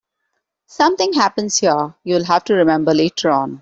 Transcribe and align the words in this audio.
Something 0.65 1.13
happens 1.13 1.57
here 1.57 1.93
you'll 2.03 2.23
have 2.23 2.43
to 2.45 2.55
remember 2.55 2.91
later 2.91 3.29
on. 3.29 3.59